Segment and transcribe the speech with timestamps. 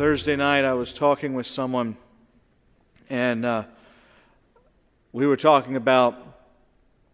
[0.00, 1.94] Thursday night, I was talking with someone,
[3.10, 3.64] and uh,
[5.12, 6.16] we were talking about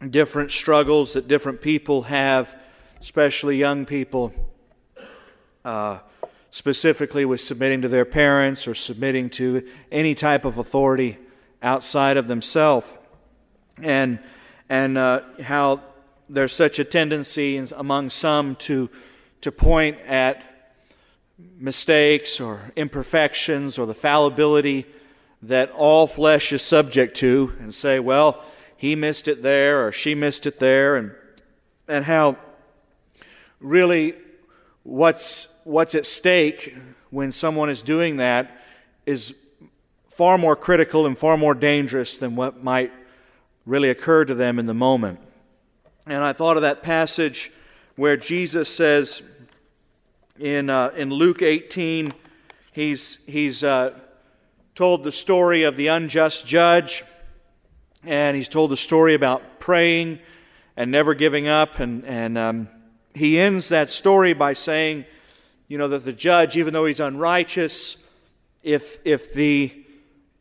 [0.08, 2.56] different struggles that different people have,
[3.00, 4.32] especially young people,
[5.64, 5.98] uh,
[6.52, 11.18] specifically with submitting to their parents or submitting to any type of authority
[11.64, 12.96] outside of themselves,
[13.82, 14.20] and
[14.68, 15.80] and uh, how
[16.28, 18.88] there's such a tendency among some to
[19.40, 20.55] to point at
[21.38, 24.86] mistakes or imperfections or the fallibility
[25.42, 28.42] that all flesh is subject to and say, well,
[28.76, 31.12] he missed it there or she missed it there, and,
[31.88, 32.36] and how
[33.60, 34.14] really
[34.82, 36.76] what's, what's at stake
[37.10, 38.62] when someone is doing that
[39.04, 39.34] is
[40.08, 42.92] far more critical and far more dangerous than what might
[43.66, 45.20] really occur to them in the moment.
[46.06, 47.52] And I thought of that passage
[47.96, 49.22] where Jesus says,
[50.38, 52.12] in, uh, in Luke 18,
[52.72, 53.92] he's, he's uh,
[54.74, 57.04] told the story of the unjust judge,
[58.04, 60.18] and he's told the story about praying
[60.76, 61.78] and never giving up.
[61.78, 62.68] And, and um,
[63.14, 65.04] he ends that story by saying,
[65.68, 68.04] you know, that the judge, even though he's unrighteous,
[68.62, 69.72] if, if, the,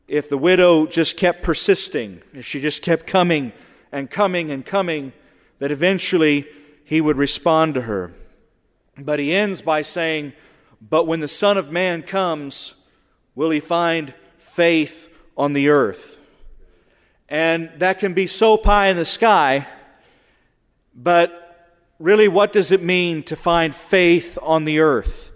[0.07, 3.53] if the widow just kept persisting, if she just kept coming
[3.91, 5.13] and coming and coming,
[5.59, 6.45] that eventually
[6.83, 8.13] he would respond to her.
[8.97, 10.33] But he ends by saying,
[10.81, 12.85] But when the Son of Man comes,
[13.35, 16.17] will he find faith on the earth?
[17.27, 19.67] And that can be so pie in the sky,
[20.95, 21.41] but
[21.99, 25.31] really, what does it mean to find faith on the earth?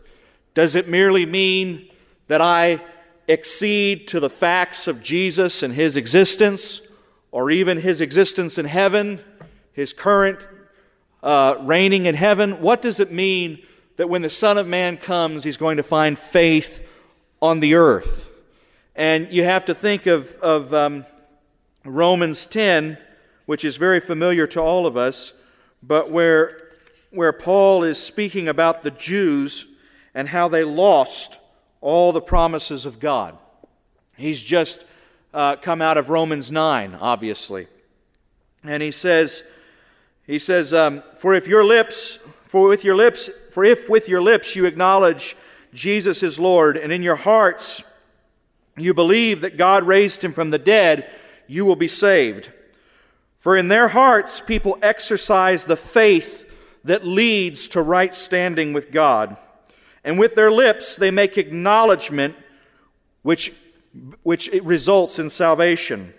[0.53, 1.89] Does it merely mean
[2.27, 2.79] that I
[3.27, 6.81] accede to the facts of Jesus and his existence,
[7.31, 9.19] or even his existence in heaven,
[9.73, 10.47] his current
[11.21, 13.61] uh, reigning in heaven, what does it mean
[13.97, 16.87] that when the Son of Man comes, he's going to find faith
[17.41, 18.29] on the earth?
[18.95, 21.05] And you have to think of, of um,
[21.85, 22.97] Romans 10,
[23.45, 25.33] which is very familiar to all of us,
[25.81, 26.69] but where,
[27.11, 29.65] where Paul is speaking about the Jews
[30.13, 31.39] and how they lost
[31.81, 33.37] all the promises of God.
[34.17, 34.85] He's just
[35.33, 37.67] uh, come out of Romans 9, obviously.
[38.63, 39.43] And he says,
[40.29, 44.21] he says, um, For if your lips, for with your lips, for if with your
[44.21, 45.35] lips you acknowledge
[45.73, 47.83] Jesus is Lord, and in your hearts
[48.77, 51.09] you believe that God raised him from the dead,
[51.47, 52.51] you will be saved.
[53.39, 56.45] For in their hearts people exercise the faith
[56.83, 59.35] that leads to right standing with God.
[60.03, 62.35] And with their lips they make acknowledgement
[63.23, 63.51] which,
[64.21, 66.13] which results in salvation.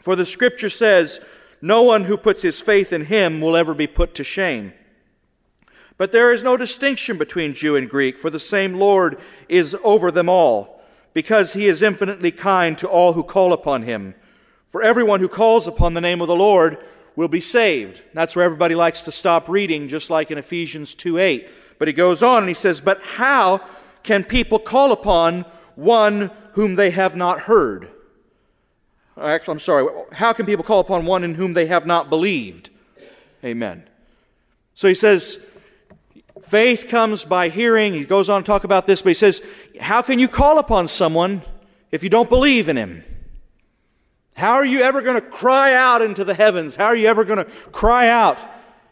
[0.00, 1.20] For the scripture says,
[1.64, 4.74] no one who puts his faith in him will ever be put to shame.
[5.96, 10.10] But there is no distinction between Jew and Greek, for the same Lord is over
[10.10, 10.82] them all,
[11.14, 14.14] because he is infinitely kind to all who call upon him.
[14.68, 16.76] For everyone who calls upon the name of the Lord
[17.16, 18.02] will be saved.
[18.12, 21.48] That's where everybody likes to stop reading, just like in Ephesians 2 8.
[21.78, 23.62] But he goes on and he says, But how
[24.02, 27.90] can people call upon one whom they have not heard?
[29.20, 29.86] Actually, I'm sorry.
[30.12, 32.70] How can people call upon one in whom they have not believed?
[33.44, 33.88] Amen.
[34.74, 35.46] So he says,
[36.42, 37.92] faith comes by hearing.
[37.92, 39.40] He goes on to talk about this, but he says,
[39.80, 41.42] how can you call upon someone
[41.92, 43.04] if you don't believe in him?
[44.34, 46.74] How are you ever going to cry out into the heavens?
[46.74, 48.38] How are you ever going to cry out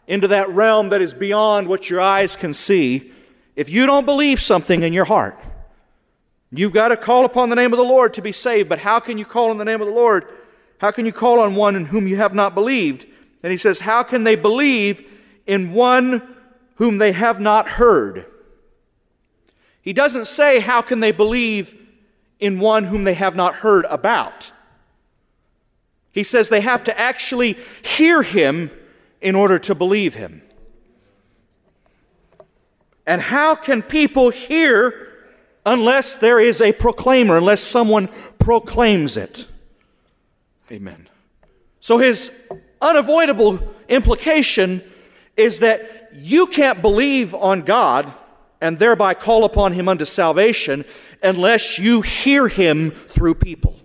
[0.07, 3.11] into that realm that is beyond what your eyes can see
[3.55, 5.37] if you don't believe something in your heart?
[6.55, 8.99] You've got to call upon the name of the Lord to be saved, but how
[8.99, 10.27] can you call on the name of the Lord?
[10.77, 13.07] How can you call on one in whom you have not believed?
[13.41, 15.07] And he says, How can they believe
[15.47, 16.35] in one
[16.75, 18.27] whom they have not heard?
[19.81, 21.75] He doesn't say, How can they believe
[22.39, 24.51] in one whom they have not heard about?
[26.11, 28.69] He says they have to actually hear him
[29.21, 30.43] in order to believe him.
[33.07, 35.12] And how can people hear
[35.65, 39.47] unless there is a proclaimer, unless someone proclaims it.
[40.71, 41.07] Amen.
[41.79, 42.31] So his
[42.81, 44.81] unavoidable implication
[45.37, 48.11] is that you can't believe on God
[48.61, 50.85] and thereby call upon him unto salvation
[51.21, 53.75] unless you hear him through people.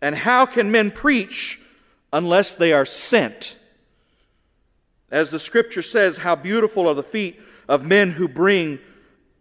[0.00, 1.60] And how can men preach
[2.12, 3.56] unless they are sent?
[5.10, 8.78] As the scripture says, how beautiful are the feet of men who bring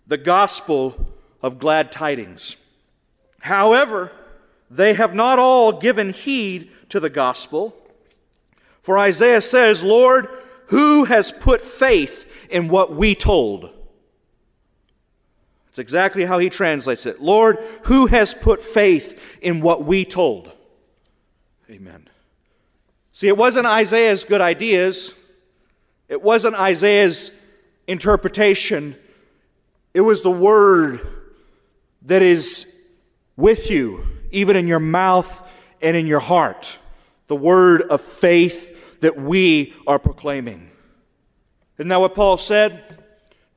[0.06, 1.08] the gospel
[1.42, 2.58] of glad tidings.
[3.40, 4.12] However,
[4.70, 7.76] they have not all given heed to the gospel.
[8.82, 10.28] For Isaiah says, Lord,
[10.68, 13.72] who has put faith in what we told?
[15.70, 17.22] It's exactly how he translates it.
[17.22, 20.52] Lord, who has put faith in what we told?
[21.70, 22.08] Amen.
[23.14, 25.14] See, it wasn't Isaiah's good ideas,
[26.08, 27.32] it wasn't Isaiah's
[27.88, 28.96] interpretation,
[29.94, 31.08] it was the word
[32.04, 32.86] that is
[33.36, 35.50] with you, even in your mouth
[35.82, 36.78] and in your heart.
[37.28, 40.70] The word of faith that we are proclaiming.
[41.78, 43.04] Isn't that what Paul said?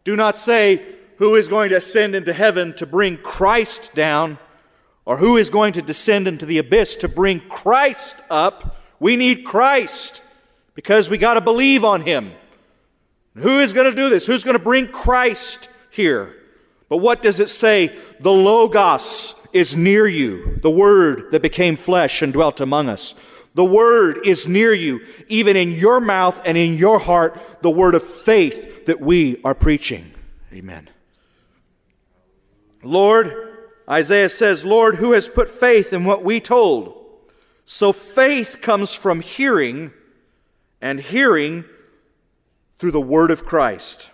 [0.05, 0.83] Do not say,
[1.17, 4.38] Who is going to ascend into heaven to bring Christ down?
[5.05, 8.76] Or who is going to descend into the abyss to bring Christ up?
[9.00, 10.23] We need Christ
[10.75, 12.33] because we got to believe on him.
[13.35, 14.27] Who is going to do this?
[14.27, 16.37] Who's going to bring Christ here?
[16.88, 17.97] But what does it say?
[18.19, 23.15] The Logos is near you, the Word that became flesh and dwelt among us.
[23.55, 27.94] The Word is near you, even in your mouth and in your heart, the Word
[27.94, 30.12] of faith that we are preaching.
[30.53, 30.88] Amen.
[32.83, 33.35] Lord,
[33.88, 36.97] Isaiah says, Lord, who has put faith in what we told?
[37.65, 39.93] So faith comes from hearing,
[40.81, 41.65] and hearing
[42.81, 44.11] through the Word of Christ.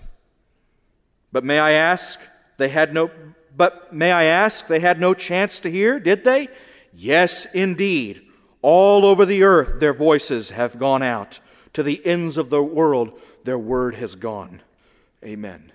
[1.33, 2.21] But may I ask,
[2.59, 3.11] they had no,
[3.57, 6.49] but may I ask, they had no chance to hear, did they?
[6.93, 8.23] Yes, indeed.
[8.63, 11.41] All over the earth their voices have gone out.
[11.75, 14.63] To the ends of the world their word has gone.
[15.23, 15.71] Amen.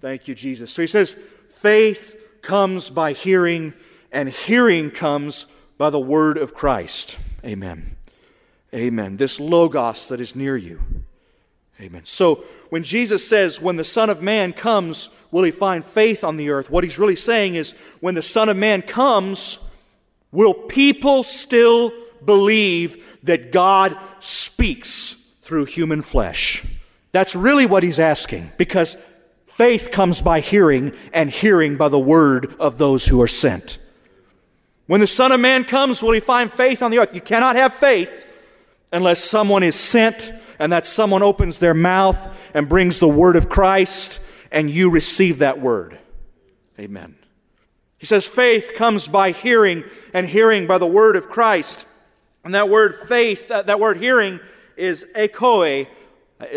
[0.00, 0.72] Thank you, Jesus.
[0.72, 1.12] So he says,
[1.50, 3.74] faith comes by hearing,
[4.10, 5.46] and hearing comes
[5.78, 7.16] by the word of Christ.
[7.44, 7.96] Amen.
[8.72, 9.18] Amen.
[9.18, 10.80] This Logos that is near you.
[11.84, 12.02] Amen.
[12.06, 16.38] So when Jesus says, when the Son of Man comes, will he find faith on
[16.38, 16.70] the earth?
[16.70, 19.58] What he's really saying is, when the Son of Man comes,
[20.32, 21.92] will people still
[22.24, 26.64] believe that God speaks through human flesh?
[27.12, 28.94] That's really what he's asking, because
[29.44, 33.76] faith comes by hearing, and hearing by the word of those who are sent.
[34.86, 37.14] When the Son of Man comes, will he find faith on the earth?
[37.14, 38.26] You cannot have faith
[38.90, 43.48] unless someone is sent and that someone opens their mouth and brings the word of
[43.48, 44.20] Christ
[44.50, 45.98] and you receive that word.
[46.78, 47.16] Amen.
[47.98, 51.86] He says faith comes by hearing and hearing by the word of Christ.
[52.44, 54.40] And that word faith, that, that word hearing
[54.76, 55.88] is ekoe.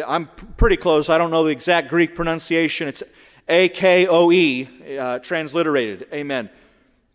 [0.05, 0.27] I'm
[0.57, 1.09] pretty close.
[1.09, 2.87] I don't know the exact Greek pronunciation.
[2.87, 3.03] It's
[3.47, 4.67] A K O E,
[4.97, 6.07] uh, transliterated.
[6.13, 6.49] Amen.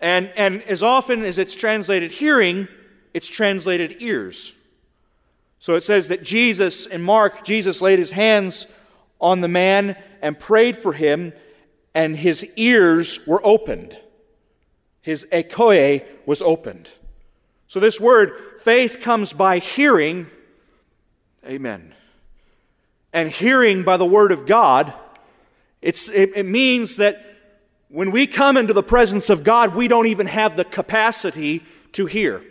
[0.00, 2.66] And, and as often as it's translated hearing,
[3.14, 4.54] it's translated ears.
[5.62, 8.66] So it says that Jesus, in Mark, Jesus laid his hands
[9.20, 11.32] on the man and prayed for him,
[11.94, 13.96] and his ears were opened.
[15.02, 16.90] His ekoe was opened.
[17.68, 20.26] So this word, faith, comes by hearing.
[21.46, 21.94] Amen.
[23.12, 24.92] And hearing by the word of God.
[25.80, 27.24] It's, it, it means that
[27.88, 31.62] when we come into the presence of God, we don't even have the capacity
[31.92, 32.42] to hear.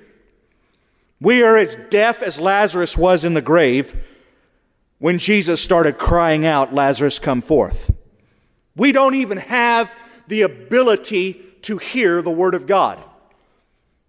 [1.22, 3.96] We are as deaf as Lazarus was in the grave
[4.98, 7.92] when Jesus started crying out, Lazarus, come forth.
[8.76, 9.94] We don't even have
[10.28, 13.04] the ability to hear the Word of God.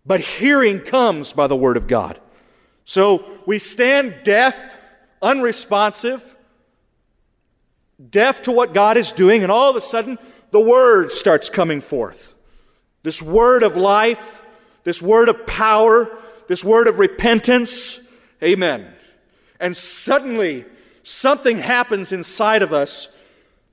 [0.06, 2.18] But hearing comes by the Word of God.
[2.86, 4.78] So we stand deaf,
[5.20, 6.34] unresponsive,
[8.10, 10.18] deaf to what God is doing, and all of a sudden
[10.50, 12.34] the Word starts coming forth.
[13.02, 14.42] This Word of life,
[14.84, 16.10] this Word of power,
[16.52, 18.12] this word of repentance.
[18.42, 18.86] Amen.
[19.58, 20.66] And suddenly,
[21.02, 23.08] something happens inside of us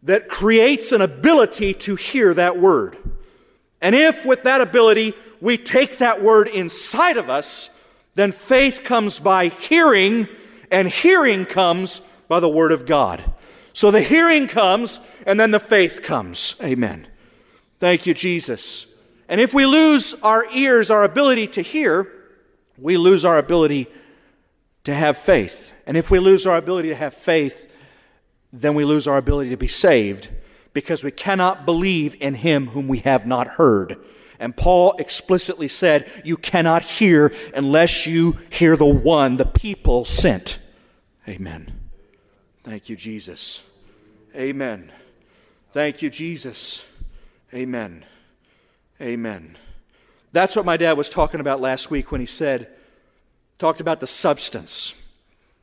[0.04, 2.96] that creates an ability to hear that word.
[3.82, 7.78] And if with that ability we take that word inside of us,
[8.14, 10.30] then faith comes by hearing,
[10.72, 13.22] and hearing comes by the word of God.
[13.74, 16.56] So the hearing comes, and then the faith comes.
[16.64, 17.08] Amen.
[17.80, 18.86] Thank you, Jesus.
[19.28, 22.14] And if we lose our ears, our ability to hear,
[22.82, 23.88] we lose our ability
[24.84, 25.72] to have faith.
[25.86, 27.72] And if we lose our ability to have faith,
[28.52, 30.30] then we lose our ability to be saved
[30.74, 33.98] because we cannot believe in him whom we have not heard.
[34.40, 40.60] And Paul explicitly said, You cannot hear unless you hear the one the people sent.
[41.28, 41.74] Amen.
[42.64, 43.64] Thank you, Jesus.
[44.36, 44.92] Amen.
[45.74, 46.88] Thank you, Jesus.
[47.54, 48.06] Amen.
[49.02, 49.58] Amen.
[50.32, 52.68] That's what my dad was talking about last week when he said,
[53.58, 54.94] talked about the substance.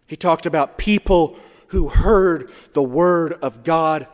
[0.07, 1.37] He talked about people
[1.69, 4.07] who heard the Word of God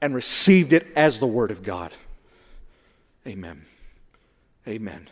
[0.00, 1.92] and received it as the Word of God.
[3.26, 3.64] Amen.
[4.68, 5.08] Amen.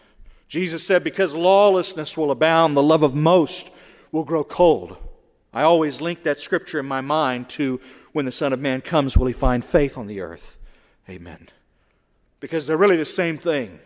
[0.48, 3.70] Jesus said, Because lawlessness will abound, the love of most
[4.10, 4.96] will grow cold.
[5.54, 7.80] I always link that scripture in my mind to
[8.12, 10.58] when the Son of Man comes, will he find faith on the earth?
[11.08, 11.48] Amen.
[12.40, 13.78] because they're really the same thing.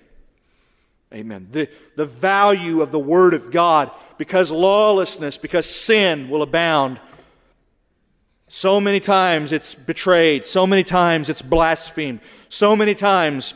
[1.15, 1.49] Amen.
[1.51, 7.01] The, the value of the Word of God, because lawlessness, because sin will abound.
[8.49, 13.55] So many times it's betrayed, so many times it's blasphemed, so many times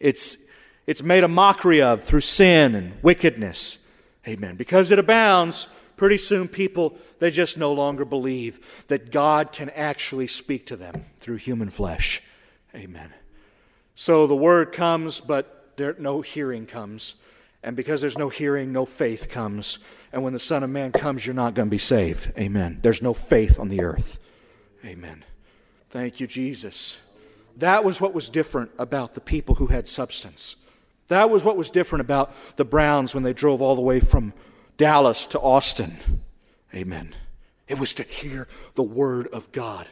[0.00, 0.48] it's,
[0.86, 3.88] it's made a mockery of through sin and wickedness.
[4.26, 4.56] Amen.
[4.56, 10.26] Because it abounds, pretty soon people, they just no longer believe that God can actually
[10.26, 12.22] speak to them through human flesh.
[12.74, 13.12] Amen.
[13.94, 17.16] So the word comes, but there, no hearing comes.
[17.62, 19.78] And because there's no hearing, no faith comes.
[20.12, 22.32] And when the Son of Man comes, you're not going to be saved.
[22.38, 22.78] Amen.
[22.82, 24.20] There's no faith on the earth.
[24.84, 25.24] Amen.
[25.90, 27.00] Thank you, Jesus.
[27.56, 30.56] That was what was different about the people who had substance.
[31.08, 34.32] That was what was different about the Browns when they drove all the way from
[34.76, 36.22] Dallas to Austin.
[36.74, 37.14] Amen.
[37.68, 39.86] It was to hear the Word of God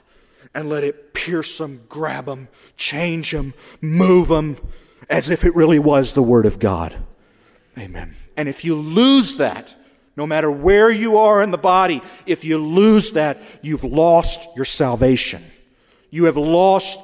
[0.54, 4.58] and let it pierce them, grab them, change them, move them,
[5.08, 6.94] as if it really was the Word of God.
[7.78, 8.16] Amen.
[8.36, 9.74] And if you lose that,
[10.16, 14.64] no matter where you are in the body, if you lose that, you've lost your
[14.64, 15.42] salvation.
[16.10, 17.00] You have lost.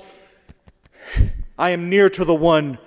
[1.58, 2.78] I am near to the one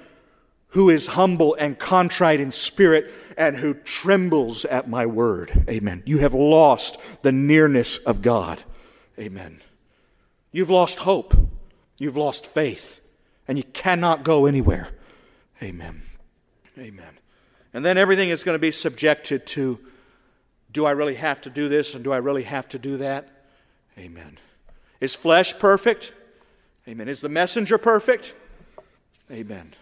[0.70, 5.66] who is humble and contrite in spirit and who trembles at my word.
[5.70, 6.02] Amen.
[6.06, 8.64] You have lost the nearness of God.
[9.20, 9.62] Amen.
[10.52, 11.36] You've lost hope.
[11.98, 13.02] You've lost faith.
[13.48, 14.90] And you cannot go anywhere.
[15.64, 16.02] Amen.
[16.78, 17.18] Amen.
[17.74, 19.80] And then everything is going to be subjected to
[20.72, 23.30] do I really have to do this and do I really have to do that?
[23.98, 24.40] Amen.
[25.00, 26.12] Is flesh perfect?
[26.88, 27.08] Amen.
[27.08, 28.34] Is the messenger perfect?
[29.32, 29.74] Amen.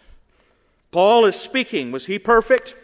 [0.91, 1.91] Paul is speaking.
[1.91, 2.75] Was he perfect?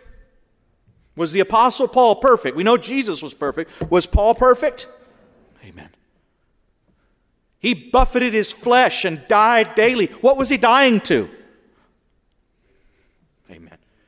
[1.16, 2.56] Was the Apostle Paul perfect?
[2.56, 3.92] We know Jesus was perfect.
[3.92, 4.88] Was Paul perfect?
[5.64, 5.90] Amen.
[7.60, 10.08] He buffeted his flesh and died daily.
[10.22, 11.30] What was he dying to?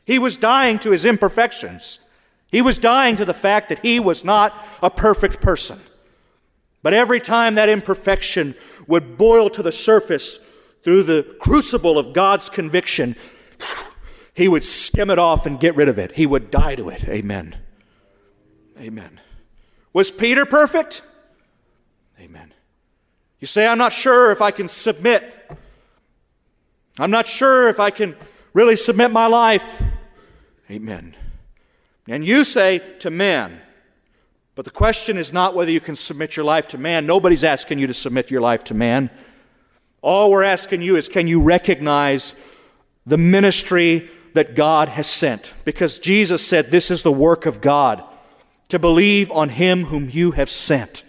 [0.09, 1.99] He was dying to his imperfections.
[2.47, 5.79] He was dying to the fact that he was not a perfect person.
[6.81, 8.55] But every time that imperfection
[8.87, 10.39] would boil to the surface
[10.83, 13.15] through the crucible of God's conviction,
[14.33, 16.13] he would skim it off and get rid of it.
[16.13, 17.07] He would die to it.
[17.07, 17.57] Amen.
[18.81, 19.21] Amen.
[19.93, 21.03] Was Peter perfect?
[22.19, 22.51] Amen.
[23.39, 25.23] You say, I'm not sure if I can submit.
[26.97, 28.15] I'm not sure if I can
[28.55, 29.83] really submit my life.
[30.69, 31.15] Amen.
[32.07, 33.61] And you say to man,
[34.55, 37.05] but the question is not whether you can submit your life to man.
[37.05, 39.09] Nobody's asking you to submit your life to man.
[40.01, 42.35] All we're asking you is can you recognize
[43.05, 45.53] the ministry that God has sent.
[45.65, 48.03] Because Jesus said, This is the work of God,
[48.69, 51.03] to believe on Him whom you have sent.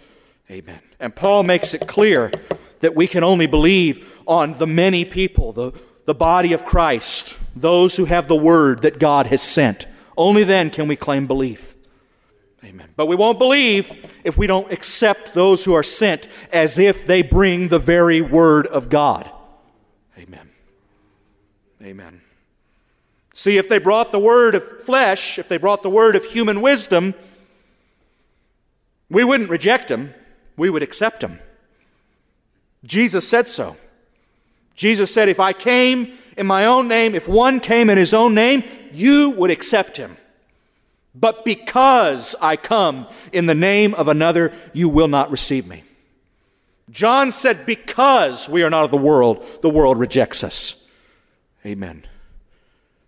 [0.49, 0.81] Amen.
[0.99, 2.31] And Paul makes it clear
[2.81, 5.71] that we can only believe on the many people, the,
[6.05, 9.87] the body of Christ, those who have the word that God has sent.
[10.17, 11.75] Only then can we claim belief.
[12.63, 12.89] Amen.
[12.95, 13.91] But we won't believe
[14.23, 18.67] if we don't accept those who are sent as if they bring the very word
[18.67, 19.29] of God.
[20.17, 20.49] Amen.
[21.81, 22.21] Amen.
[23.33, 26.61] See, if they brought the word of flesh, if they brought the word of human
[26.61, 27.15] wisdom,
[29.09, 30.13] we wouldn't reject them,
[30.55, 31.39] we would accept them.
[32.85, 33.75] Jesus said so.
[34.75, 38.33] Jesus said, If I came in my own name, if one came in his own
[38.33, 40.17] name, you would accept him.
[41.13, 45.83] But because I come in the name of another, you will not receive me.
[46.89, 50.89] John said, Because we are not of the world, the world rejects us.
[51.65, 52.05] Amen.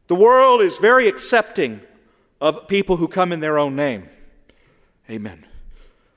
[0.07, 1.81] The world is very accepting
[2.41, 4.09] of people who come in their own name.
[5.09, 5.45] Amen.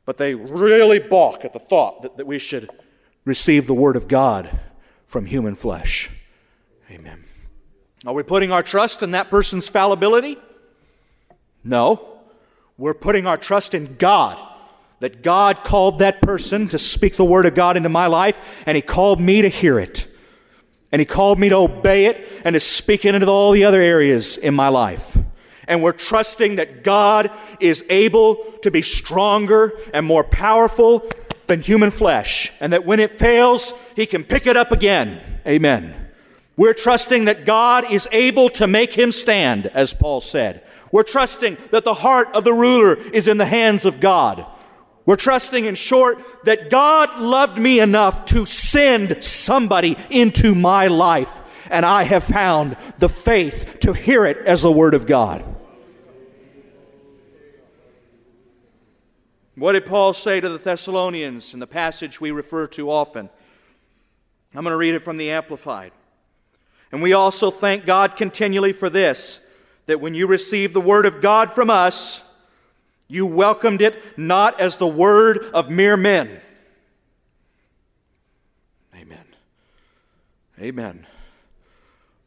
[0.05, 2.69] But they really balk at the thought that, that we should
[3.25, 4.59] receive the Word of God
[5.07, 6.11] from human flesh.
[6.91, 7.25] Amen.
[8.05, 10.37] Are we putting our trust in that person's fallibility?
[11.65, 12.21] No.
[12.79, 14.39] We're putting our trust in God.
[15.01, 18.77] That God called that person to speak the Word of God into my life, and
[18.77, 20.07] He called me to hear it.
[20.91, 23.81] And He called me to obey it and to speak it into all the other
[23.81, 25.19] areas in my life.
[25.69, 31.07] And we're trusting that God is able to be stronger and more powerful
[31.47, 35.21] than human flesh, and that when it fails, He can pick it up again.
[35.47, 35.95] Amen.
[36.57, 40.63] We're trusting that God is able to make him stand, as Paul said.
[40.91, 44.47] We're trusting that the heart of the ruler is in the hands of God.
[45.05, 51.39] We're trusting, in short, that God loved me enough to send somebody into my life,
[51.71, 55.45] and I have found the faith to hear it as the Word of God.
[59.57, 63.31] What did Paul say to the Thessalonians in the passage we refer to often?
[64.55, 65.93] I'm going to read it from the Amplified.
[66.93, 69.43] And we also thank God continually for this
[69.87, 72.23] that when you received the word of God from us,
[73.09, 76.41] you welcomed it not as the word of mere men.
[78.95, 79.25] Amen.
[80.61, 81.07] Amen.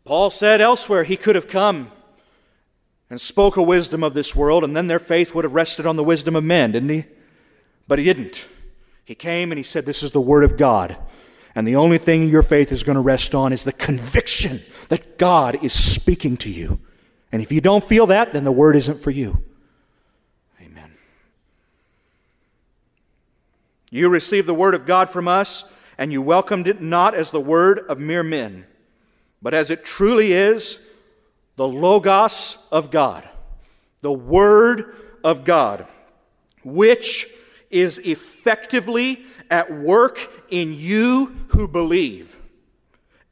[0.06, 1.92] Paul said elsewhere he could have come
[3.10, 5.96] and spoke a wisdom of this world, and then their faith would have rested on
[5.96, 7.06] the wisdom of men, didn't he?
[7.90, 8.46] But he didn't.
[9.04, 10.96] He came and he said, This is the Word of God.
[11.56, 15.18] And the only thing your faith is going to rest on is the conviction that
[15.18, 16.80] God is speaking to you.
[17.32, 19.44] And if you don't feel that, then the Word isn't for you.
[20.62, 20.92] Amen.
[23.90, 25.66] You received the Word of God from us,
[25.98, 28.68] and you welcomed it not as the Word of mere men,
[29.42, 30.78] but as it truly is
[31.56, 33.28] the Logos of God,
[34.02, 35.88] the Word of God,
[36.64, 37.26] which
[37.70, 42.38] is effectively at work in you who believe,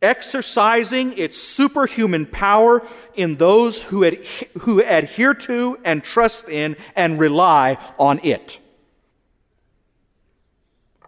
[0.01, 4.23] exercising its superhuman power in those who, ad-
[4.61, 8.59] who adhere to and trust in and rely on it.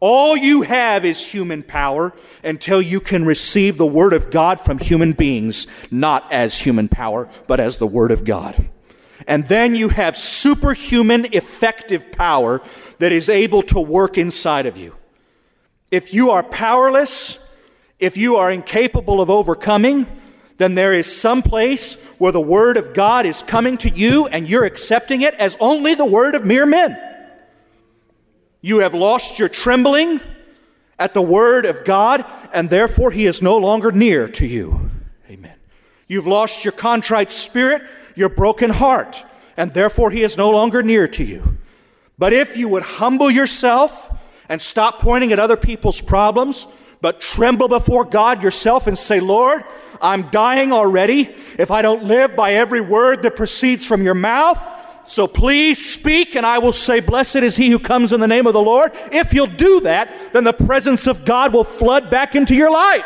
[0.02, 4.80] All you have is human power until you can receive the Word of God from
[4.80, 8.70] human beings, not as human power, but as the Word of God.
[9.30, 12.64] And then you have superhuman effective power
[12.98, 14.96] that is able to work inside of you.
[15.92, 17.56] If you are powerless,
[18.00, 20.08] if you are incapable of overcoming,
[20.58, 24.50] then there is some place where the Word of God is coming to you and
[24.50, 27.00] you're accepting it as only the Word of mere men.
[28.62, 30.22] You have lost your trembling
[30.98, 34.90] at the Word of God, and therefore He is no longer near to you.
[35.30, 35.56] Amen.
[36.08, 37.84] You've lost your contrite spirit,
[38.20, 39.24] your broken heart,
[39.58, 41.58] and therefore He is no longer near to you.
[42.18, 44.16] But if you would humble yourself
[44.50, 46.68] and stop pointing at other people's problems,
[47.02, 49.64] but tremble before God yourself and say, Lord,
[50.02, 54.62] I'm dying already if I don't live by every word that proceeds from your mouth.
[55.08, 58.46] So please speak, and I will say, Blessed is he who comes in the name
[58.46, 58.92] of the Lord.
[59.12, 63.06] If you'll do that, then the presence of God will flood back into your life.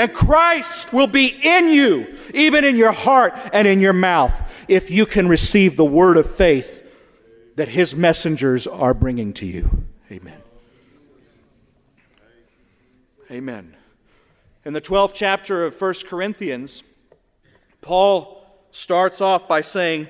[0.00, 4.32] And Christ will be in you, even in your heart and in your mouth,
[4.66, 6.82] if you can receive the word of faith
[7.56, 9.84] that his messengers are bringing to you.
[10.10, 10.38] Amen.
[13.30, 13.76] Amen.
[14.64, 16.82] In the 12th chapter of 1 Corinthians,
[17.82, 20.08] Paul starts off by saying,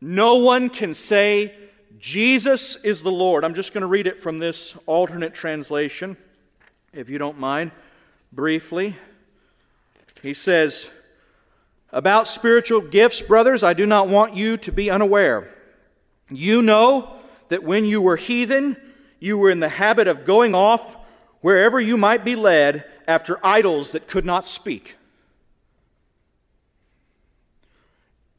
[0.00, 1.52] No one can say
[1.98, 3.44] Jesus is the Lord.
[3.44, 6.16] I'm just going to read it from this alternate translation,
[6.92, 7.72] if you don't mind,
[8.32, 8.94] briefly.
[10.24, 10.88] He says,
[11.92, 15.50] About spiritual gifts, brothers, I do not want you to be unaware.
[16.30, 17.16] You know
[17.48, 18.78] that when you were heathen,
[19.20, 20.96] you were in the habit of going off
[21.42, 24.96] wherever you might be led after idols that could not speak.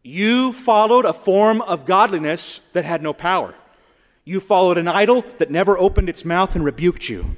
[0.02, 3.54] You followed a form of godliness that had no power.
[4.24, 7.36] You followed an idol that never opened its mouth and rebuked you.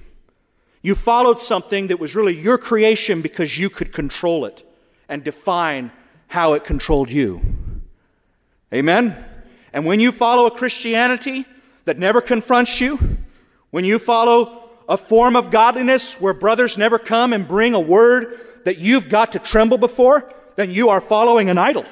[0.82, 4.64] You followed something that was really your creation because you could control it
[5.10, 5.92] and define
[6.28, 7.42] how it controlled you.
[8.74, 9.16] Amen?
[9.74, 11.46] And when you follow a Christianity
[11.86, 13.18] that never confronts you,
[13.72, 18.40] when you follow a form of godliness where brothers never come and bring a word
[18.66, 21.86] that you've got to tremble before, then you are following an idol.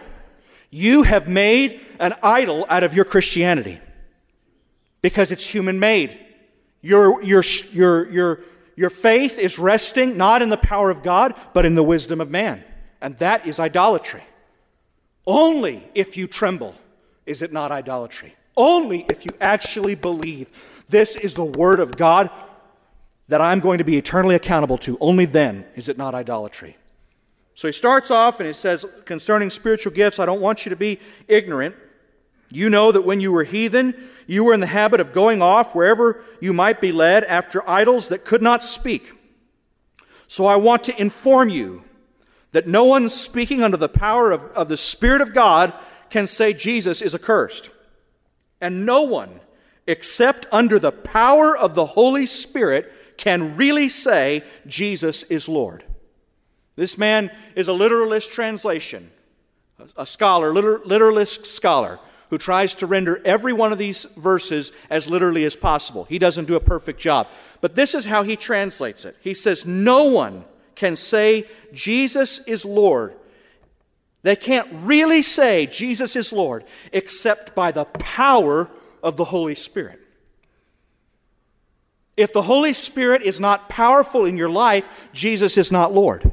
[0.70, 3.80] You have made an idol out of your Christianity
[5.02, 6.18] because it's human made.
[6.82, 8.40] Your, your, your, your,
[8.76, 12.30] your faith is resting not in the power of God, but in the wisdom of
[12.30, 12.64] man.
[13.02, 14.24] And that is idolatry.
[15.26, 16.76] Only if you tremble
[17.26, 18.36] is it not idolatry?
[18.56, 22.30] Only if you actually believe this is the Word of God
[23.28, 24.98] that I'm going to be eternally accountable to.
[25.00, 26.78] Only then is it not idolatry.
[27.56, 30.76] So he starts off and he says, concerning spiritual gifts, I don't want you to
[30.76, 31.76] be ignorant.
[32.52, 33.96] You know that when you were heathen,
[34.28, 38.10] you were in the habit of going off wherever you might be led after idols
[38.10, 39.12] that could not speak.
[40.28, 41.84] So I want to inform you
[42.52, 45.74] that no one speaking under the power of, of the Spirit of God
[46.10, 47.70] can say Jesus is accursed.
[48.62, 49.42] And no one,
[49.86, 55.84] except under the power of the Holy Spirit, can really say Jesus is Lord.
[56.76, 59.12] This man is a literalist translation,
[59.96, 65.46] a scholar, literalist scholar, who tries to render every one of these verses as literally
[65.46, 66.06] as possible.
[66.06, 67.28] He doesn't do a perfect job.
[67.62, 69.16] But this is how he translates it.
[69.22, 73.16] He says, No one can say Jesus is Lord
[74.26, 78.72] they can't really say Jesus is Lord except by the power
[79.04, 80.00] of the Holy Spirit.
[82.18, 86.32] If the Holy Spirit is not powerful in your life, Jesus is not Lord.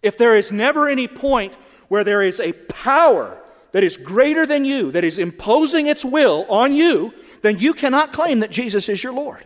[0.00, 1.54] if there is never any point
[1.88, 3.41] where there is a power
[3.72, 8.12] that is greater than you, that is imposing its will on you, then you cannot
[8.12, 9.44] claim that Jesus is your Lord.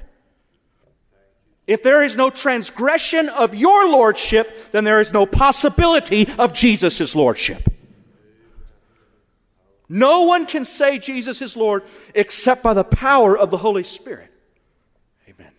[1.66, 7.16] If there is no transgression of your lordship, then there is no possibility of Jesus'
[7.16, 7.62] lordship.
[9.88, 11.82] No one can say Jesus is Lord
[12.14, 14.30] except by the power of the Holy Spirit.
[15.28, 15.52] Amen.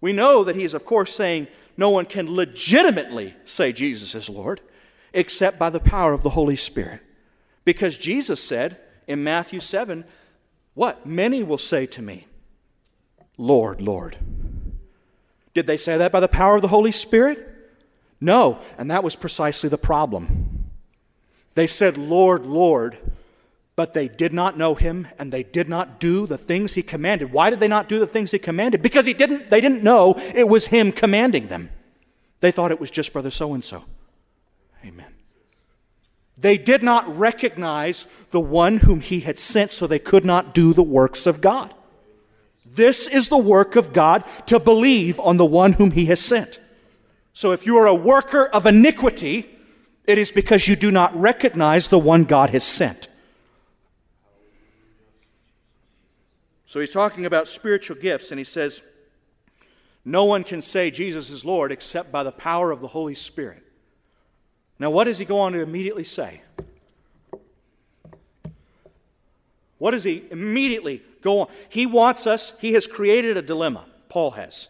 [0.00, 4.28] We know that he is, of course, saying no one can legitimately say Jesus is
[4.28, 4.60] Lord
[5.12, 7.00] except by the power of the Holy Spirit.
[7.66, 10.04] Because Jesus said in Matthew 7,
[10.72, 11.04] What?
[11.04, 12.26] Many will say to me,
[13.36, 14.16] Lord, Lord.
[15.52, 17.52] Did they say that by the power of the Holy Spirit?
[18.20, 20.70] No, and that was precisely the problem.
[21.54, 22.98] They said, Lord, Lord,
[23.74, 27.32] but they did not know him and they did not do the things he commanded.
[27.32, 28.80] Why did they not do the things he commanded?
[28.80, 31.70] Because he didn't, they didn't know it was him commanding them.
[32.40, 33.84] They thought it was just brother so and so.
[34.84, 35.15] Amen.
[36.38, 40.74] They did not recognize the one whom he had sent, so they could not do
[40.74, 41.72] the works of God.
[42.64, 46.60] This is the work of God to believe on the one whom he has sent.
[47.32, 49.48] So if you are a worker of iniquity,
[50.04, 53.08] it is because you do not recognize the one God has sent.
[56.66, 58.82] So he's talking about spiritual gifts, and he says,
[60.04, 63.65] No one can say Jesus is Lord except by the power of the Holy Spirit.
[64.78, 66.42] Now, what does he go on to immediately say?
[69.78, 71.48] What does he immediately go on?
[71.68, 73.84] He wants us, he has created a dilemma.
[74.08, 74.68] Paul has.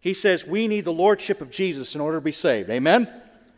[0.00, 2.70] He says, We need the lordship of Jesus in order to be saved.
[2.70, 3.08] Amen?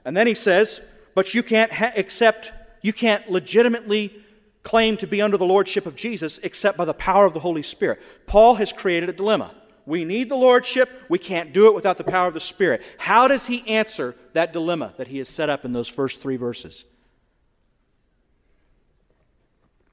[0.05, 0.81] And then he says,
[1.15, 4.13] But you can't ha- accept, you can't legitimately
[4.63, 7.63] claim to be under the lordship of Jesus except by the power of the Holy
[7.63, 8.01] Spirit.
[8.27, 9.53] Paul has created a dilemma.
[9.85, 12.83] We need the lordship, we can't do it without the power of the Spirit.
[12.99, 16.37] How does he answer that dilemma that he has set up in those first three
[16.37, 16.85] verses?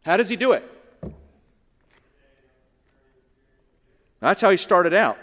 [0.04, 0.64] How does he do it?
[4.20, 5.18] That's how he started out.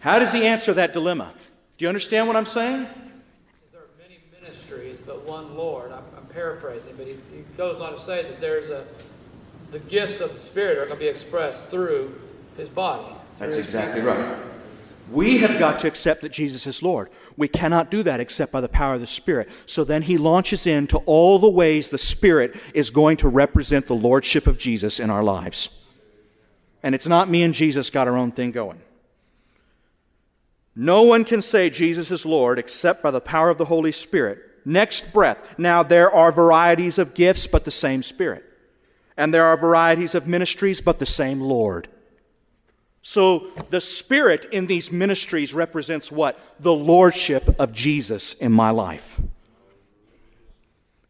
[0.00, 1.32] How does he answer that dilemma?
[1.78, 2.86] Do you understand what I'm saying?
[3.72, 5.92] There are many ministries, but one Lord.
[5.92, 8.84] I'm, I'm paraphrasing, but he, he, goes on to say that there's a
[9.74, 12.16] the gifts of the Spirit are going to be expressed through
[12.56, 13.12] His body.
[13.40, 14.38] That's exactly right.
[15.10, 17.10] We have got to accept that Jesus is Lord.
[17.36, 19.50] We cannot do that except by the power of the Spirit.
[19.66, 23.96] So then he launches into all the ways the Spirit is going to represent the
[23.96, 25.76] Lordship of Jesus in our lives.
[26.84, 28.80] And it's not me and Jesus got our own thing going.
[30.76, 34.38] No one can say Jesus is Lord except by the power of the Holy Spirit.
[34.64, 35.58] Next breath.
[35.58, 38.43] Now there are varieties of gifts, but the same Spirit.
[39.16, 41.88] And there are varieties of ministries, but the same Lord.
[43.02, 46.38] So the Spirit in these ministries represents what?
[46.58, 49.20] The Lordship of Jesus in my life.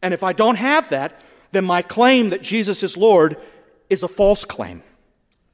[0.02, 1.20] And if I don't have that,
[1.52, 3.36] then my claim that Jesus is Lord
[3.88, 4.82] is a false claim.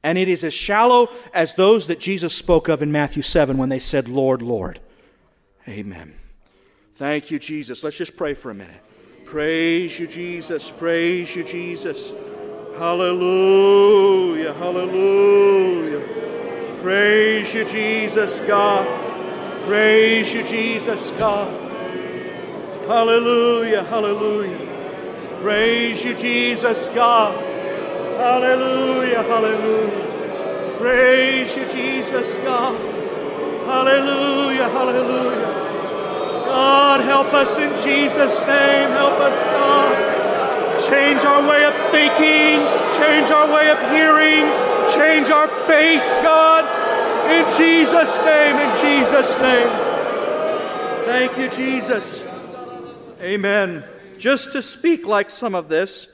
[0.02, 3.68] And it is as shallow as those that Jesus spoke of in Matthew 7 when
[3.68, 4.80] they said, Lord, Lord.
[5.68, 6.14] Amen.
[6.94, 7.84] Thank you, Jesus.
[7.84, 8.80] Let's just pray for a minute.
[9.26, 10.70] Praise you, Jesus.
[10.70, 12.12] Praise you, Jesus.
[12.80, 14.54] Hallelujah.
[14.54, 16.00] Hallelujah.
[16.80, 18.86] Praise you, Jesus, God.
[19.66, 21.52] Praise you, Jesus, God.
[22.86, 24.66] Hallelujah, hallelujah.
[25.42, 27.34] Praise you, Jesus, God.
[28.16, 30.76] Hallelujah, hallelujah.
[30.78, 32.74] Praise you, Jesus, God.
[33.66, 35.52] Hallelujah, hallelujah.
[36.46, 38.88] God, help us in Jesus' name.
[38.92, 40.19] Help us, God.
[40.86, 42.64] Change our way of thinking,
[42.96, 46.64] change our way of hearing change our faith, God,
[47.30, 49.68] in Jesus' name, in Jesus' name.
[51.04, 52.24] Thank you, Jesus.
[53.20, 53.84] Amen.
[54.18, 56.08] Just to speak like some of this,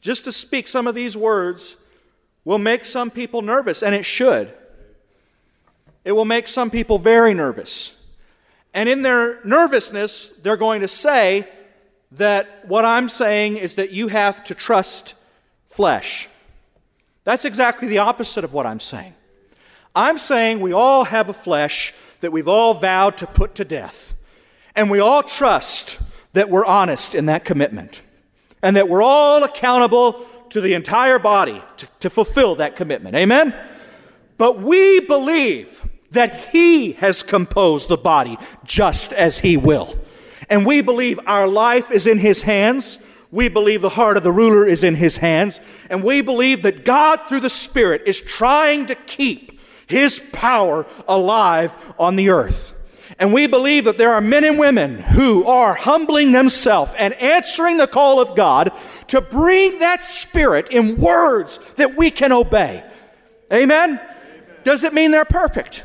[0.00, 1.76] just to speak some of these words,
[2.44, 4.52] will make some people nervous, and it should.
[6.04, 8.02] It will make some people very nervous.
[8.74, 11.48] And in their nervousness, they're going to say
[12.16, 15.14] that what I'm saying is that you have to trust
[15.68, 16.28] flesh.
[17.24, 19.14] That's exactly the opposite of what I'm saying.
[19.94, 24.14] I'm saying we all have a flesh that we've all vowed to put to death.
[24.76, 26.00] And we all trust
[26.32, 28.02] that we're honest in that commitment.
[28.62, 33.14] And that we're all accountable to the entire body to, to fulfill that commitment.
[33.14, 33.54] Amen?
[34.36, 39.96] But we believe that He has composed the body just as He will.
[40.54, 42.98] And we believe our life is in His hands
[43.34, 46.84] we believe the heart of the ruler is in his hands, and we believe that
[46.84, 52.74] God, through the Spirit, is trying to keep his power alive on the earth.
[53.18, 57.76] And we believe that there are men and women who are humbling themselves and answering
[57.76, 58.70] the call of God
[59.08, 62.84] to bring that spirit in words that we can obey.
[63.52, 63.98] Amen?
[63.98, 64.00] Amen.
[64.62, 65.82] Does it mean they're perfect?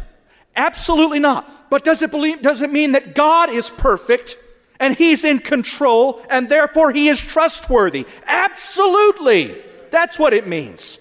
[0.55, 1.69] Absolutely not.
[1.71, 4.37] But does it, believe, does it mean that God is perfect
[4.79, 8.05] and He's in control and therefore He is trustworthy?
[8.25, 9.61] Absolutely.
[9.91, 10.99] That's what it means.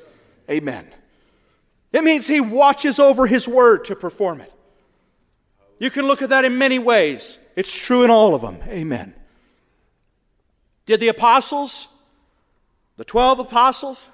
[0.51, 0.87] Amen.
[1.93, 4.53] It means He watches over His word to perform it.
[5.79, 7.39] You can look at that in many ways.
[7.55, 8.59] It's true in all of them.
[8.69, 9.15] Amen.
[10.87, 11.89] Did the apostles,
[12.97, 14.09] the 12 apostles,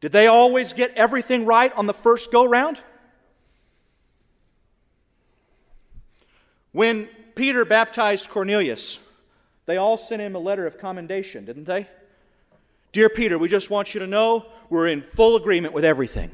[0.00, 2.78] did they always get everything right on the first go round?
[6.72, 8.98] When Peter baptized Cornelius,
[9.66, 11.86] they all sent him a letter of commendation, didn't they?
[12.92, 16.30] Dear Peter, we just want you to know we're in full agreement with everything.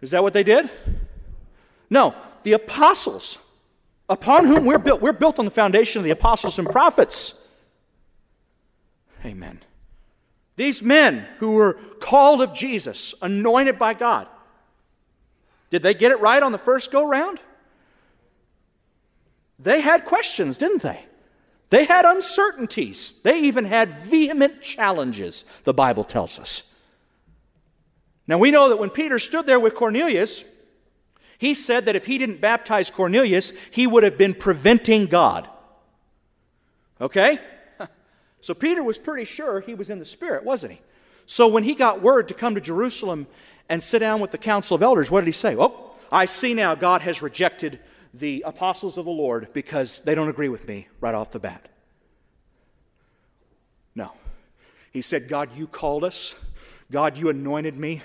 [0.00, 0.70] Is that what they did?
[1.90, 3.38] No, the apostles,
[4.08, 7.48] upon whom we're built, we're built on the foundation of the apostles and prophets.
[9.24, 9.58] Amen.
[10.54, 14.28] These men who were called of Jesus, anointed by God,
[15.70, 17.40] did they get it right on the first go round?
[19.62, 21.00] They had questions, didn't they?
[21.70, 23.20] They had uncertainties.
[23.22, 26.76] They even had vehement challenges, the Bible tells us.
[28.26, 30.44] Now we know that when Peter stood there with Cornelius,
[31.38, 35.48] he said that if he didn't baptize Cornelius, he would have been preventing God.
[37.00, 37.38] Okay?
[38.42, 40.80] So Peter was pretty sure he was in the Spirit, wasn't he?
[41.26, 43.28] So when he got word to come to Jerusalem
[43.68, 45.54] and sit down with the council of elders, what did he say?
[45.56, 47.78] Oh, I see now God has rejected
[48.14, 51.68] the apostles of the Lord because they don't agree with me right off the bat.
[53.94, 54.12] No.
[54.90, 56.34] He said, God, you called us.
[56.90, 58.02] God, you anointed me.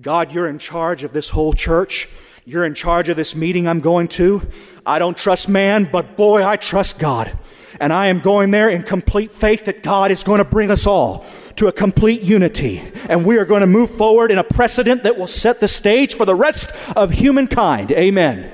[0.00, 2.08] God, you're in charge of this whole church.
[2.44, 4.42] You're in charge of this meeting I'm going to.
[4.84, 7.36] I don't trust man, but boy, I trust God.
[7.80, 10.86] And I am going there in complete faith that God is going to bring us
[10.86, 11.24] all
[11.56, 12.82] to a complete unity.
[13.08, 16.14] And we are going to move forward in a precedent that will set the stage
[16.14, 17.90] for the rest of humankind.
[17.92, 18.52] Amen.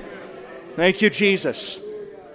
[0.75, 1.79] Thank you, Jesus.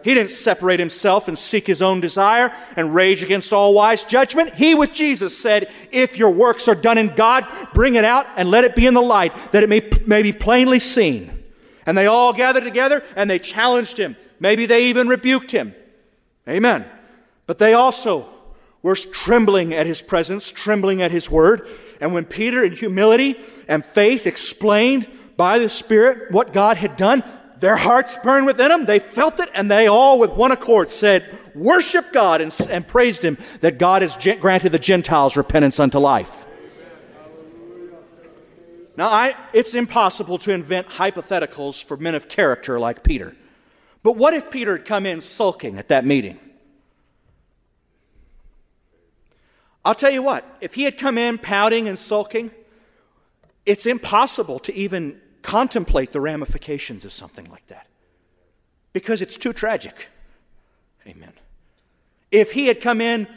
[0.07, 4.55] He didn't separate himself and seek his own desire and rage against all wise judgment.
[4.55, 7.45] He, with Jesus, said, If your works are done in God,
[7.75, 10.33] bring it out and let it be in the light, that it may, may be
[10.33, 11.45] plainly seen.
[11.87, 14.17] And they all gathered together and they challenged him.
[14.39, 15.75] Maybe they even rebuked him.
[16.49, 16.85] Amen.
[17.47, 18.29] But they also
[18.83, 21.67] were trembling at his presence, trembling at his word.
[22.01, 27.25] And when Peter, in humility and faith, explained by the Spirit what God had done,
[27.59, 28.85] their hearts burned within them.
[28.85, 33.23] They felt it, and they all, with one accord, said, Worship God, and, and praised
[33.23, 36.47] Him that God has granted the Gentiles repentance unto life.
[38.97, 43.37] Now, I, it's impossible to invent hypotheticals for men of character like Peter.
[44.03, 46.39] But what if Peter had come in sulking at that meeting?
[49.85, 52.51] I'll tell you what, if he had come in pouting and sulking,
[53.67, 57.87] it's impossible to even contemplate the ramifications of something like that
[58.93, 60.09] because it's too tragic.
[61.07, 61.33] Amen.
[62.33, 63.29] If he had come in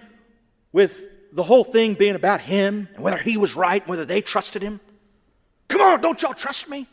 [0.72, 4.22] with the whole thing being about him and whether he was right, and whether they
[4.22, 4.80] trusted him,
[5.68, 6.88] Come on, don't y'all trust me?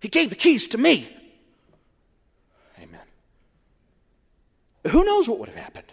[0.00, 1.08] He gave the keys to me.
[2.82, 3.06] Amen.
[4.88, 5.92] Who knows what would have happened?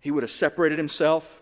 [0.00, 1.40] He would have separated himself,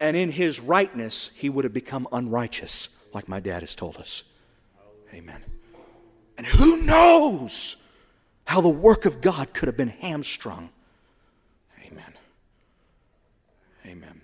[0.00, 4.24] and in his rightness, he would have become unrighteous, like my dad has told us.
[5.12, 5.42] Amen.
[6.38, 7.76] And who knows
[8.44, 10.70] how the work of God could have been hamstrung?
[11.86, 12.14] Amen.
[13.86, 14.20] Amen.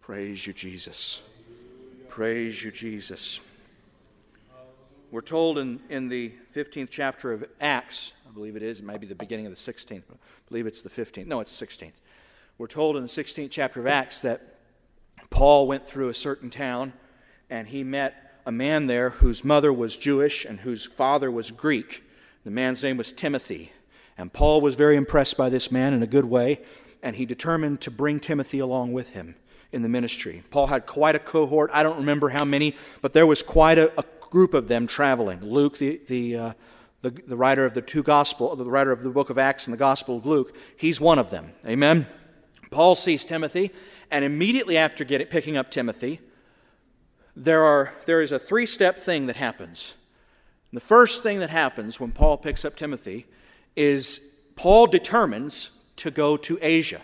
[0.00, 1.22] Praise you, Jesus.
[2.08, 3.40] Praise you, Jesus.
[5.10, 9.00] We're told in, in the 15th chapter of Acts, I believe it is, it might
[9.00, 10.16] be the beginning of the 16th, I
[10.48, 11.26] believe it's the 15th.
[11.26, 12.00] No, it's the 16th.
[12.58, 14.40] We're told in the 16th chapter of Acts that
[15.30, 16.92] Paul went through a certain town
[17.50, 22.02] and he met a man there whose mother was Jewish and whose father was Greek.
[22.44, 23.72] The man's name was Timothy.
[24.16, 26.60] And Paul was very impressed by this man in a good way,
[27.02, 29.34] and he determined to bring Timothy along with him
[29.72, 30.44] in the ministry.
[30.50, 31.70] Paul had quite a cohort.
[31.72, 35.40] I don't remember how many, but there was quite a, a group of them traveling.
[35.40, 36.52] Luke, the, the, uh,
[37.02, 39.74] the, the, writer of the two gospel, the writer of the book of Acts and
[39.74, 41.52] the gospel of Luke, he's one of them.
[41.66, 42.06] Amen.
[42.70, 43.72] Paul sees Timothy,
[44.10, 46.20] and immediately after getting, picking up Timothy,
[47.36, 49.94] there, are, there is a three step thing that happens.
[50.72, 53.26] The first thing that happens when Paul picks up Timothy
[53.76, 57.00] is Paul determines to go to Asia.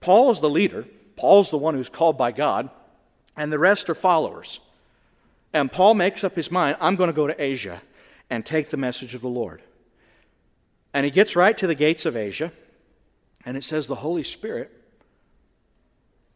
[0.00, 2.70] Paul is the leader, Paul's the one who's called by God,
[3.36, 4.60] and the rest are followers.
[5.52, 7.80] And Paul makes up his mind I'm going to go to Asia
[8.28, 9.62] and take the message of the Lord.
[10.92, 12.52] And he gets right to the gates of Asia,
[13.44, 14.70] and it says the Holy Spirit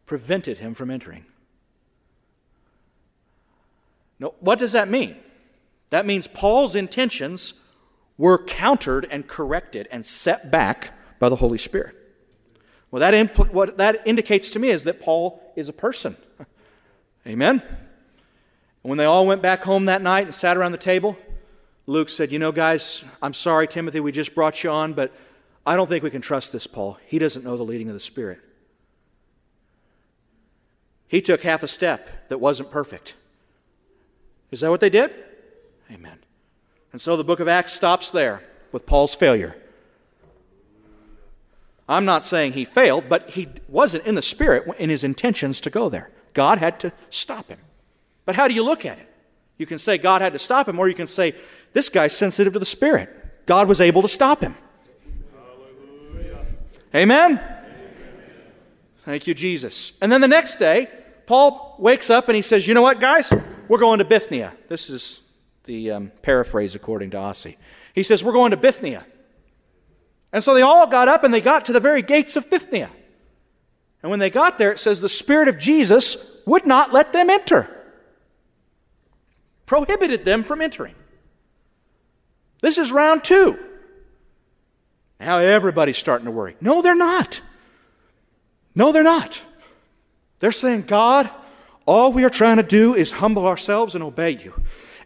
[0.09, 1.23] prevented him from entering.
[4.17, 5.15] Now, what does that mean?
[5.91, 7.53] That means Paul's intentions
[8.17, 11.95] were countered and corrected and set back by the Holy Spirit.
[12.89, 16.17] Well, that impl- what that indicates to me is that Paul is a person.
[17.27, 17.61] Amen?
[17.61, 21.19] And when they all went back home that night and sat around the table,
[21.85, 25.15] Luke said, You know, guys, I'm sorry, Timothy, we just brought you on, but
[25.67, 26.97] I don't think we can trust this Paul.
[27.05, 28.39] He doesn't know the leading of the Spirit.
[31.09, 33.15] He took half a step that wasn't perfect.
[34.51, 35.11] Is that what they did?
[35.91, 36.19] Amen.
[36.93, 39.55] And so the book of Acts stops there with Paul's failure.
[41.87, 45.71] I'm not saying he failed, but he wasn't in the Spirit in his intentions to
[45.71, 46.11] go there.
[46.33, 47.57] God had to stop him.
[48.25, 49.09] But how do you look at it?
[49.57, 51.33] You can say God had to stop him, or you can say
[51.73, 53.09] this guy's sensitive to the Spirit.
[53.47, 54.55] God was able to stop him.
[56.93, 57.31] Amen?
[57.31, 57.55] Amen?
[59.05, 59.93] Thank you, Jesus.
[60.01, 60.87] And then the next day,
[61.29, 63.31] Paul wakes up and he says, You know what, guys?
[63.67, 64.51] We're going to Bithynia.
[64.67, 65.19] This is
[65.65, 67.55] the um, paraphrase according to Asi.
[67.93, 69.05] He says, We're going to Bithynia.
[70.33, 72.89] And so they all got up and they got to the very gates of Bithynia.
[74.01, 77.29] And when they got there, it says the Spirit of Jesus would not let them
[77.29, 77.69] enter,
[79.67, 80.95] prohibited them from entering.
[82.61, 83.55] This is round two.
[85.19, 86.55] Now everybody's starting to worry.
[86.59, 87.39] No, they're not.
[88.73, 89.43] No, they're not.
[90.39, 91.29] They're saying, God,
[91.85, 94.53] all we are trying to do is humble ourselves and obey you.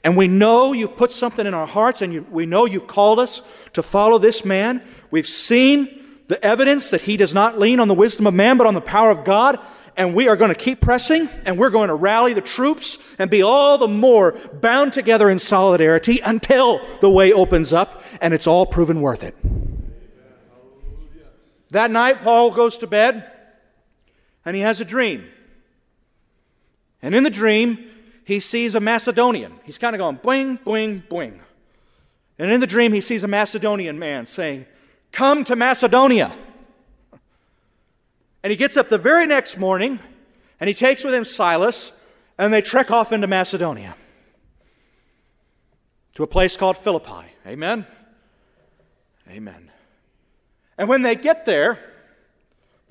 [0.03, 3.19] And we know you've put something in our hearts, and you, we know you've called
[3.19, 3.41] us
[3.73, 4.81] to follow this man.
[5.09, 8.67] We've seen the evidence that he does not lean on the wisdom of man, but
[8.67, 9.59] on the power of God.
[9.95, 13.29] And we are going to keep pressing, and we're going to rally the troops and
[13.29, 18.47] be all the more bound together in solidarity until the way opens up and it's
[18.47, 19.35] all proven worth it.
[21.69, 23.32] That night, Paul goes to bed
[24.45, 25.25] and he has a dream.
[27.01, 27.89] And in the dream,
[28.25, 29.53] he sees a Macedonian.
[29.63, 31.39] He's kind of going boing, boing, boing.
[32.39, 34.65] And in the dream, he sees a Macedonian man saying,
[35.11, 36.33] Come to Macedonia.
[38.41, 39.99] And he gets up the very next morning
[40.59, 42.05] and he takes with him Silas
[42.37, 43.95] and they trek off into Macedonia
[46.15, 47.27] to a place called Philippi.
[47.45, 47.85] Amen?
[49.29, 49.71] Amen.
[50.77, 51.79] And when they get there,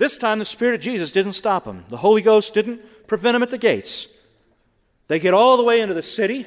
[0.03, 1.85] this time the Spirit of Jesus didn't stop them.
[1.89, 4.09] The Holy Ghost didn't prevent them at the gates.
[5.07, 6.45] They get all the way into the city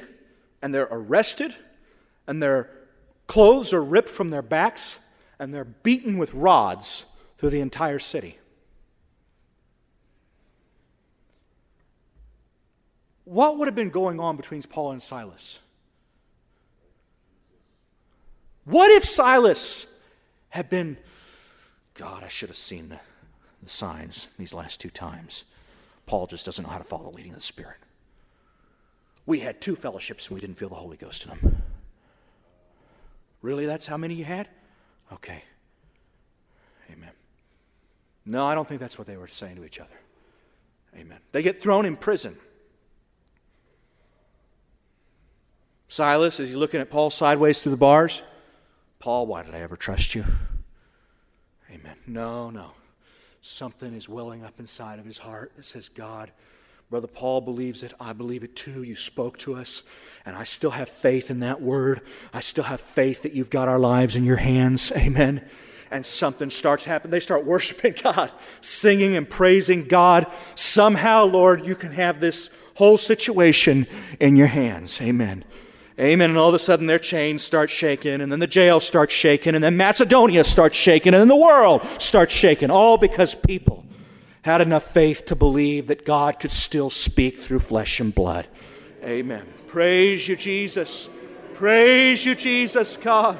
[0.60, 1.54] and they're arrested
[2.26, 2.70] and their
[3.26, 4.98] clothes are ripped from their backs
[5.38, 7.06] and they're beaten with rods
[7.38, 8.36] through the entire city.
[13.24, 15.60] What would have been going on between Paul and Silas?
[18.66, 19.98] What if Silas
[20.50, 20.98] had been,
[21.94, 23.00] God, I should have seen the,
[23.62, 25.44] the signs these last two times.
[26.06, 27.78] Paul just doesn't know how to follow the leading of the Spirit.
[29.26, 31.62] We had two fellowships and we didn't feel the Holy Ghost in them.
[33.42, 34.48] Really, that's how many you had?
[35.12, 35.42] Okay.
[36.92, 37.10] Amen.
[38.24, 39.90] No, I don't think that's what they were saying to each other.
[40.96, 41.18] Amen.
[41.32, 42.36] They get thrown in prison.
[45.88, 48.22] Silas, is he looking at Paul sideways through the bars?
[48.98, 50.24] Paul, why did I ever trust you?
[51.70, 51.96] Amen.
[52.06, 52.72] No, no.
[53.48, 56.32] Something is welling up inside of his heart that says, God,
[56.90, 57.94] Brother Paul believes it.
[58.00, 58.82] I believe it too.
[58.82, 59.84] You spoke to us,
[60.26, 62.00] and I still have faith in that word.
[62.34, 64.90] I still have faith that you've got our lives in your hands.
[64.96, 65.48] Amen.
[65.92, 67.12] And something starts happening.
[67.12, 70.26] They start worshiping God, singing and praising God.
[70.56, 73.86] Somehow, Lord, you can have this whole situation
[74.18, 75.00] in your hands.
[75.00, 75.44] Amen.
[75.98, 76.30] Amen.
[76.30, 79.54] And all of a sudden, their chains start shaking, and then the jail starts shaking,
[79.54, 83.84] and then Macedonia starts shaking, and then the world starts shaking, all because people
[84.42, 88.46] had enough faith to believe that God could still speak through flesh and blood.
[89.02, 89.46] Amen.
[89.68, 91.08] Praise you, Jesus.
[91.54, 93.38] Praise you, Jesus, God.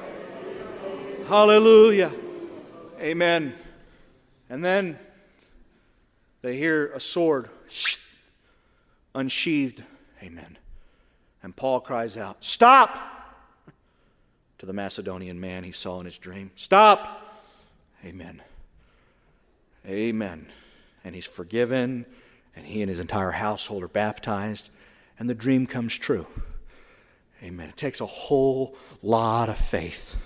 [1.28, 2.10] Hallelujah.
[2.98, 3.54] Amen.
[4.48, 4.98] And then
[6.40, 7.50] they hear a sword
[9.14, 9.84] unsheathed.
[10.22, 10.56] Amen.
[11.46, 12.90] And Paul cries out, Stop!
[14.58, 16.50] To the Macedonian man he saw in his dream.
[16.56, 17.38] Stop!
[18.04, 18.42] Amen.
[19.86, 20.48] Amen
[21.06, 22.04] and he's forgiven,
[22.56, 24.70] and he and his entire household are baptized,
[25.20, 26.26] and the dream comes true.
[27.44, 27.68] Amen.
[27.68, 30.16] It takes a whole lot of faith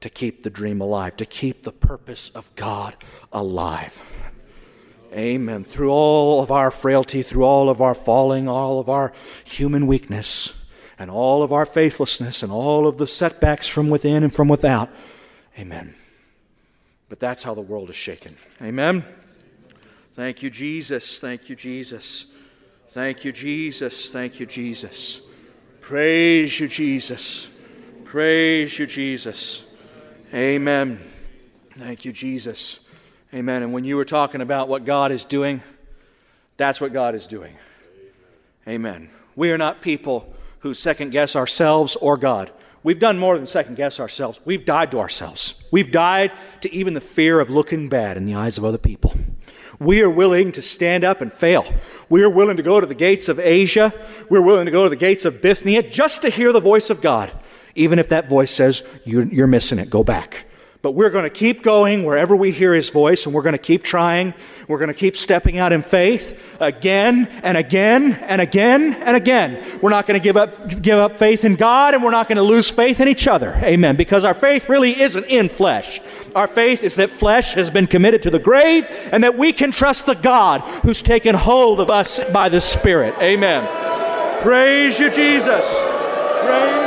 [0.00, 2.96] to keep the dream alive, to keep the purpose of God
[3.32, 4.02] alive.
[5.12, 5.64] Amen.
[5.64, 9.12] Through all of our frailty, through all of our falling, all of our
[9.44, 10.66] human weakness,
[10.98, 14.88] and all of our faithlessness, and all of the setbacks from within and from without.
[15.58, 15.94] Amen.
[17.08, 18.36] But that's how the world is shaken.
[18.62, 19.04] Amen.
[20.14, 21.18] Thank you, Jesus.
[21.18, 22.26] Thank you, Jesus.
[22.88, 24.10] Thank you, Jesus.
[24.10, 25.20] Thank you, Jesus.
[25.80, 27.50] Praise you, Jesus.
[28.04, 29.66] Praise you, Jesus.
[30.32, 31.00] Amen.
[31.76, 32.81] Thank you, Jesus.
[33.34, 33.62] Amen.
[33.62, 35.62] And when you were talking about what God is doing,
[36.56, 37.54] that's what God is doing.
[38.68, 39.10] Amen.
[39.34, 42.50] We are not people who second guess ourselves or God.
[42.82, 44.40] We've done more than second guess ourselves.
[44.44, 45.64] We've died to ourselves.
[45.70, 49.14] We've died to even the fear of looking bad in the eyes of other people.
[49.78, 51.64] We are willing to stand up and fail.
[52.08, 53.92] We are willing to go to the gates of Asia.
[54.28, 57.00] We're willing to go to the gates of Bithynia just to hear the voice of
[57.00, 57.32] God,
[57.74, 60.46] even if that voice says, You're, missing it, go back.
[60.82, 63.58] But we're going to keep going wherever we hear his voice, and we're going to
[63.58, 64.34] keep trying.
[64.66, 69.64] We're going to keep stepping out in faith again and again and again and again.
[69.80, 72.36] We're not going to give up, give up faith in God, and we're not going
[72.36, 73.52] to lose faith in each other.
[73.62, 73.94] Amen.
[73.94, 76.00] Because our faith really isn't in flesh.
[76.34, 79.70] Our faith is that flesh has been committed to the grave, and that we can
[79.70, 83.14] trust the God who's taken hold of us by the Spirit.
[83.20, 83.68] Amen.
[84.42, 85.64] Praise you, Jesus.
[86.44, 86.81] Praise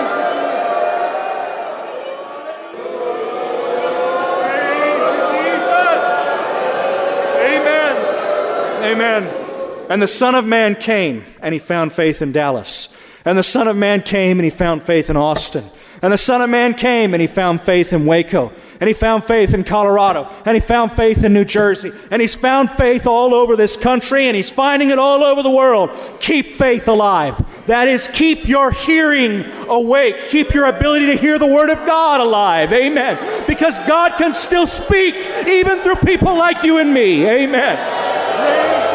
[8.86, 9.24] Amen.
[9.90, 12.96] And the Son of Man came and he found faith in Dallas.
[13.26, 15.64] And the Son of Man came and he found faith in Austin.
[16.02, 18.52] And the Son of Man came and he found faith in Waco.
[18.80, 20.30] And he found faith in Colorado.
[20.46, 21.92] And he found faith in New Jersey.
[22.12, 25.50] And he's found faith all over this country and he's finding it all over the
[25.50, 25.90] world.
[26.20, 27.44] Keep faith alive.
[27.66, 30.16] That is, keep your hearing awake.
[30.30, 32.72] Keep your ability to hear the Word of God alive.
[32.72, 33.48] Amen.
[33.48, 35.16] Because God can still speak
[35.48, 37.28] even through people like you and me.
[37.28, 38.25] Amen.
[38.38, 38.95] Vem